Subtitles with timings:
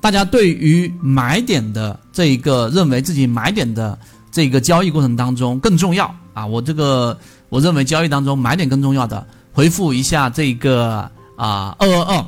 [0.00, 3.98] 大家对于买点的这一个认为自己买点的
[4.30, 12.24] 这个交易过程当中更重要啊，我这个我认为交易当中买点更重要的，回复一下这个啊二二二。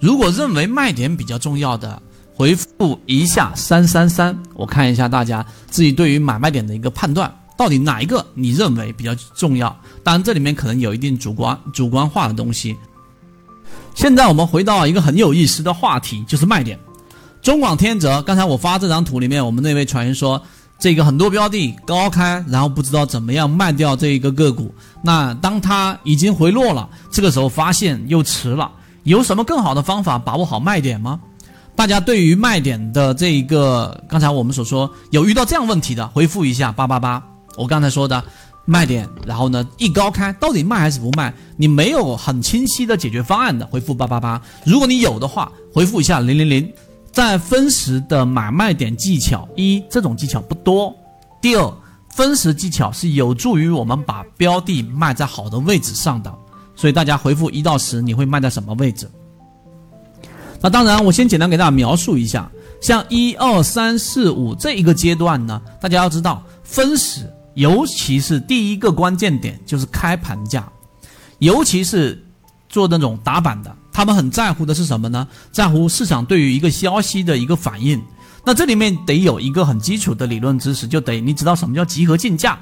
[0.00, 2.02] 如果认为卖点比较重要的，
[2.34, 4.36] 回复一下三三三。
[4.54, 9.74] 我看一下大家自己对于买卖点的一个判断，到底哪一个你认为比较重要？
[10.02, 12.76] 当然这里面可能有一定主观主观化的东西。
[13.94, 16.78] 现在我们回到一个很有意思的话题，就是卖点。
[17.40, 20.40] 中广天泽，刚才我发这张图里面，我们那位传员说，
[20.78, 24.74] 这个很多标的高开，然后不知道怎么样卖掉这一个个股。
[25.02, 28.70] 那当它已经回落了，这个时候发现又迟了，
[29.02, 31.20] 有什么更好的方法把握好卖点吗？
[31.74, 37.22] 大家对于卖点的这一个，刚才我们所说有遇到这样问题的，回复一下八八八。
[37.56, 38.22] 我刚才说的。
[38.64, 41.32] 卖点，然后呢，一高开到底卖还是不卖？
[41.56, 44.40] 你没有很清晰的解决方案的，回复八八八。
[44.64, 46.72] 如果你有的话，回复一下零零零。
[47.10, 50.94] 在分时的买卖点技巧，一这种技巧不多。
[51.42, 51.74] 第二，
[52.08, 56.32] 分时技巧是有助于我们把标的卖在好的位置上的。
[56.74, 59.10] 所以大家回复一到十，你会卖在什么位置？
[60.62, 62.50] 那当然，我先简单给大家描述一下，
[62.80, 67.30] 像一二三四五这一个阶段呢，大家要知道分时。
[67.54, 70.66] 尤其是第一个关键点就是开盘价，
[71.38, 72.24] 尤其是
[72.68, 75.26] 做那种打板的，他们很在乎的是什么呢？
[75.50, 78.02] 在乎市场对于一个消息的一个反应。
[78.44, 82.58] 那这里面得有一个很基础的理论知识，就得你知道什么叫集合竞价。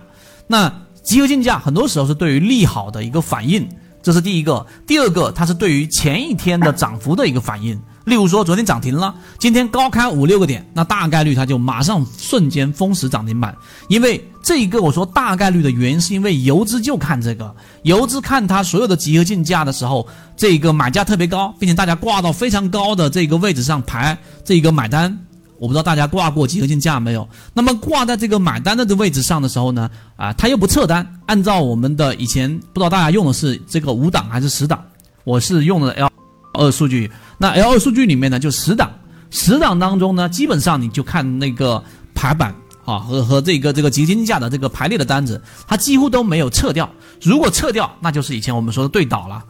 [0.47, 0.70] 那
[1.02, 3.66] 集合竞价很多时候是对于利好的一个反应，
[4.03, 4.67] 这是第一个。
[4.87, 7.81] 第二个，它是对于前一天的涨幅的一个反应。
[8.06, 13.55] 例如说，昨天涨停了，今天高开五六个点，那大概率它就马上瞬间封死涨停板。
[13.89, 25.17] 因为这一个我说大概率的原因，是因为游资就看这个，游资看它所有的集合竞价的时候，这个买价特别高，并且大家挂到非常高的这个位置上排这个买单。
[25.61, 27.28] 我不知道大家挂过集合竞价没有？
[27.53, 31.06] 那么挂在这个买单的这位置上的时候呢，啊，它又不撤单。
[31.27, 34.82] 按照我们的以前，不知道大家用的是这个五档还是十档？
[35.22, 36.10] 我是用的 L
[36.54, 37.12] 二数据。
[37.37, 38.91] 那 L 二数据里面呢，就十档，
[39.31, 41.84] 十档当中呢，基本上你就看那个
[42.15, 42.54] 排版
[42.87, 45.38] 啊和和这个这个集金价的这个排列的单子，
[45.69, 46.88] 它几乎都没有撤掉。
[47.21, 49.44] 如果撤掉，那就是以前我们说的对倒了。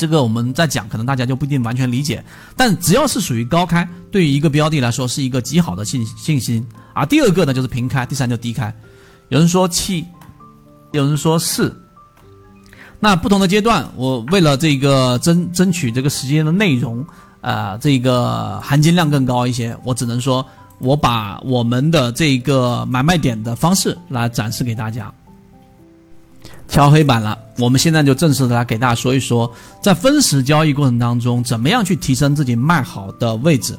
[0.00, 2.24] 这个我们在讲，可能大家就不一定完全理解。
[2.56, 7.04] 但只要是属于高开，对于一个标的来说是一个极好的信信心啊。
[7.04, 8.74] 第二个呢就是平开，第三就低开。
[9.28, 10.06] 有人说七，
[10.92, 11.76] 有人说四。
[12.98, 17.04] 那不同的阶段，我为了这个争争取这个时间的内容，
[17.42, 20.44] 呃，这个含金量更高一些，我只能说，
[20.78, 25.12] 我把我们的这个买卖点的方式来展示给大家。
[26.70, 33.76] 敲黑板了，我们现在就正式的来给大家说一说，在分时交易过程当中，怎么样去提升自己卖好的位置。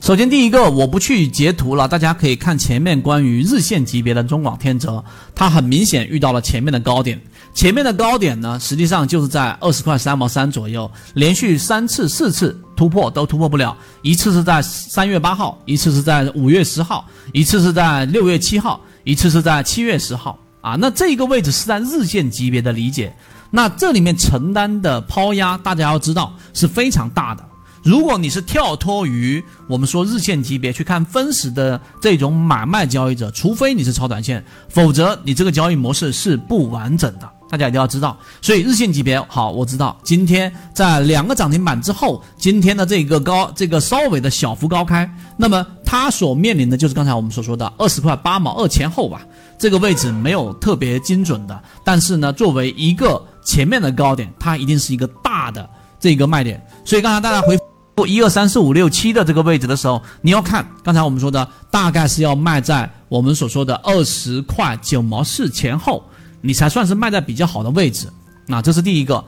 [0.00, 5.04] 首先，第一个我不去截图了，大家可以看前面关于日线级别的中广天泽，
[5.34, 7.20] 它很明显遇到了前面的高点，
[7.54, 23.14] 前面的高点呢，实际上就是在二十块三毛三左右，连续三次、四次突破都突破不了，一次是在三月八号，一次是在五月十号，一次是在六月七号，一次是在七月十号啊，那这个位置是在日线级别的理解，
[23.50, 27.44] 那这里面承担的抛压，大家要知道是非常大的。
[27.82, 37.28] 如果你是跳脱于我们说日线级别去看分时的这种买卖交易者，除非你是超短线，否则你这个交易模式是不完整的。
[37.50, 38.18] 大家一定要知道。
[38.40, 49.20] 所以日线级别好，我知道今天在两个涨停板之后，今天的这个高这个稍微的小幅高开，那么它所面临的就是刚才我们所说的二十块八毛二前后吧，
[49.58, 56.64] 这个位置没有特别精准的，但是呢，作为一个前面的高点，它一定是一个大的这个卖点。
[56.84, 57.56] 所以刚才大家回。
[57.56, 57.64] 复，
[58.08, 66.02] 一二三四五六七的这个位置的时候，你要看刚才我们说的，大概是要卖在我们所说的二十块九毛四前后，
[66.40, 68.08] 你才算是卖在比较好的位置。
[68.48, 69.24] 那这是第一个。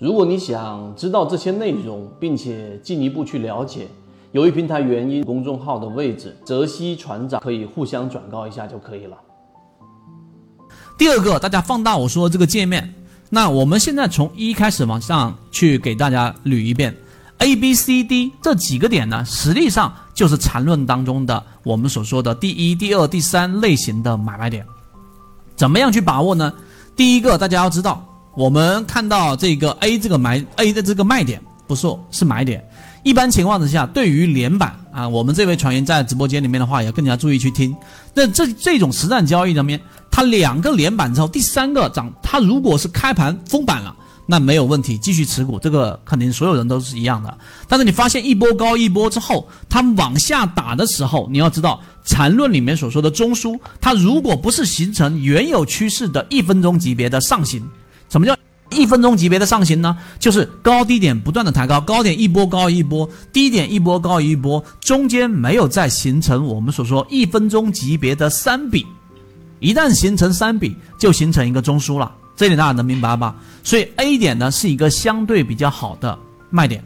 [0.00, 3.86] 如果你想知道这些内容，并且进一步去了解，
[4.32, 9.16] 由于平台原因，公众号的位置泽西船长可以互相转告一下就可以了。
[10.96, 12.94] 第二个，大家放大我说的这个界面，
[13.28, 16.96] 那我们现在从一开始往上去给大家捋一遍。
[17.38, 24.64] A、B、C、D 这几个点呢，实际上就是缠论当中的我们所说的第一、第二、第三类型的买卖点。
[25.56, 26.50] 怎么样去把握呢？
[26.96, 28.02] 第一个，大家要知道，
[28.34, 32.66] 我们看到这个 A 这个买 A 的这个卖点，不是是买点。
[33.02, 37.74] 一般情况之下，对于连板啊，我们这位船员在直播间里面的话，也更加注意去听。
[38.14, 43.96] 那这这种实战交易里面，它两个连板之后，第三个涨，它如果是开盘封板了。
[44.24, 47.38] 那没有问题，继续持股，这个肯定所有人都是一样的。
[47.66, 57.68] 但是你发现一波高一波之后，它往下打的时候，你要知道缠论里面所说的中枢，它如果不是形成原有趋势的一分钟级别的上行，
[58.08, 58.34] 什么叫
[58.72, 59.96] 一分钟级别的上行呢？
[60.18, 68.86] 就是高低点不断的抬高，高点一波高一波，低点一波高一波，中间没有再形成我们所说一分钟级别的三笔。
[69.60, 73.36] 一旦形成三笔，就形成一个中枢了，这点大家能明白吧？
[73.62, 76.18] 所以 A 点呢是一个相对比较好的
[76.50, 76.82] 卖点，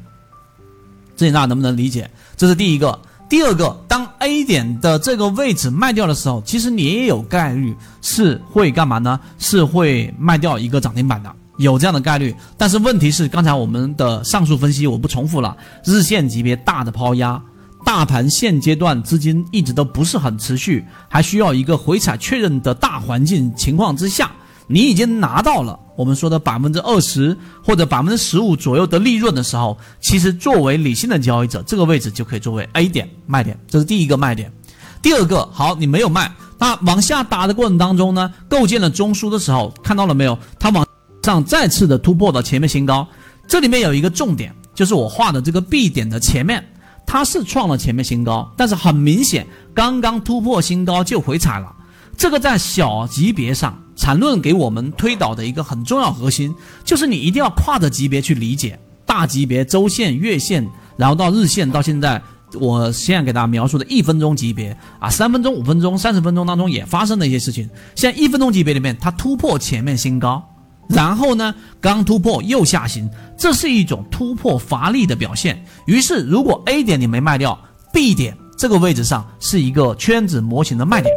[1.17, 2.11] 这点大家能不能理解？
[2.37, 2.99] 这是第一个。
[3.29, 9.19] 第二个，当 A 点的这个位置卖掉的时候，其实你也有概率是会干嘛呢？
[9.39, 12.35] 是会卖掉一个涨停板的，有这样的概率。
[12.57, 17.43] 但是问题是，刚才我们的上述分析我不重复了，日线级别大的抛压。
[17.85, 24.31] 大盘现阶段资金一直都不是很持续，还需要一个回踩确认的大环境情况之下，
[24.67, 34.53] 你已经拿到了我们说的百分之二十或者百分之十五左右的利润的时候，其实作为理性的交易者，这个位置就可以作为 A 点卖点，这是第一个卖点。
[35.01, 40.37] 第二个，好，你没有卖，那往下打的过程当中呢，构建了中枢的时候，看到了没有？
[40.59, 40.86] 它往
[41.27, 43.05] 上再次的突破了前面新高，
[43.49, 46.65] 这里面有一个重点，就是我画的这个 B 点的前面。
[47.05, 49.45] 它是创了前面新高，但是很明显，
[49.75, 51.73] 刚刚突破新高就回踩了。
[52.17, 60.65] 这个在小级别上，缠论给我们推导的一个很重要核心，就是你一定要跨着级别去理解大级别、周线、月线，
[60.97, 62.23] 然后到日线，到现在
[62.55, 67.69] 我现在给大家描述的一分钟级别啊，三分钟、五分钟、三十分钟当中也发生了一些事情。
[67.97, 70.41] 现在一分钟级别里面，它突破前面新高。
[70.89, 75.65] 然后呢，刚突破又下行，这是一种突破乏力的表现。
[75.87, 77.59] 于是，如果 A 点你没卖掉
[77.93, 81.13] ，B 点这个位置上是一个圈子模型的卖点。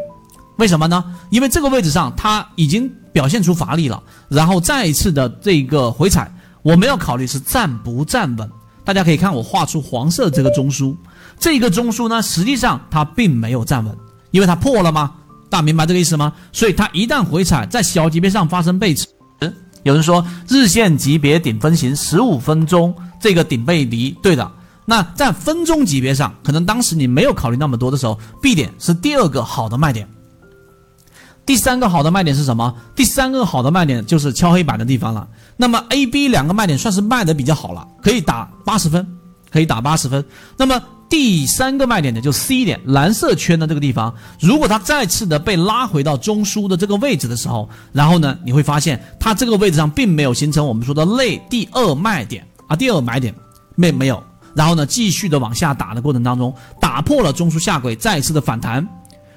[0.57, 1.03] 为什么呢？
[1.29, 6.33] 因为这个位置上它已经表现出乏力了，然后再一次的这个回踩，
[6.63, 8.49] 我们要考虑是站不站稳。
[8.83, 10.95] 大家可以看我画出黄色这个中枢，
[11.39, 13.95] 这个中枢呢，实际上它并没有站稳，
[14.31, 15.13] 因为它破了吗？
[15.49, 16.33] 大家明白这个意思吗？
[16.51, 19.07] 所以它一旦回踩，在小级别上发生背驰。
[19.83, 24.51] 有人说日线级别顶分型十五分钟这个顶背离，对的。
[24.85, 30.07] 那在分钟级别上，可能当时你没有考虑那么多的时候，B 点是第二个好的卖点。
[31.45, 32.75] 第三个好的卖点是什么？
[32.95, 35.27] 第三个好的卖点就是敲黑板的地方了。
[35.57, 39.07] 那么 A、B 两个卖点算是卖的比较好了，可以打八十分，
[39.49, 40.23] 可以打八十分。
[40.57, 53.33] 那么第三个卖点呢，就 C 点蓝色圈的这个地方，如果它再次的被拉回到中枢的这个位置的时候，然后呢，你会发现它这个位置上并没有形成我们说的类第二卖点啊，第二买点
[53.75, 54.23] 没没有，
[54.53, 58.87] 然后呢，继续的往下打的过程当中，打破了中枢下轨，再次的反弹。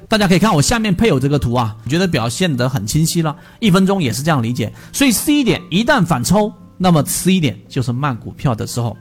[0.08, 4.70] 大家可以看我下面配有这个图啊，觉得表现得很清晰了，一分钟也是这样理解。
[4.92, 8.94] 所以 C 点一旦反抽，那么 C 点就是卖股票的时候。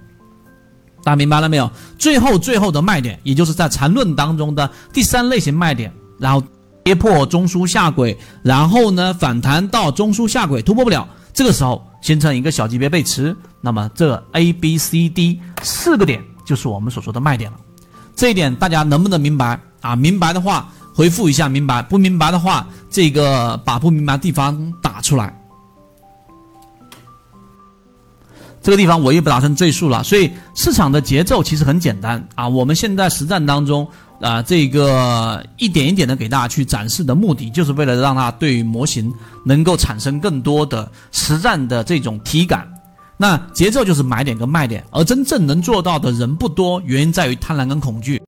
[1.04, 1.70] 大家明白了没有？
[1.98, 6.44] 最后最后的卖点，也就是在缠论当中的第三类型卖点，然后
[6.84, 17.58] 跌破中枢下轨，然后呢反弹到中枢下轨突破不了，这个时候形成一个小级别背驰，那么这 A B C D 四个点就是我们所说的卖点了。
[18.16, 19.96] 这一点大家能不能明白啊？
[19.96, 25.41] 明白的话回复一下明白，不明白的话这个把不明白地方打出来。
[28.62, 32.48] 这个地方我也不打算赘述了，所以市场的节奏其实很简单啊。
[32.48, 33.88] 我们现在实战当中
[34.20, 39.14] 啊，这个一点一点的给大家去展示的目的，就是为了让它对于模型
[39.46, 42.68] 能够产生更多的实战的这种体感。
[43.18, 48.20] 那节奏就是买点跟卖点，而真正能做到的人不多，原因在于贪婪跟恐惧。